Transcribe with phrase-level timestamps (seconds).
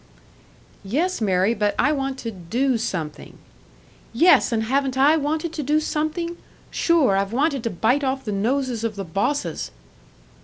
[0.83, 3.37] "Yes, Mary; but I want to do something"
[4.25, 6.37] "Yes, and haven't I wanted to do something?
[6.71, 9.69] Sure, I've wanted to bite off the noses of the bosses!"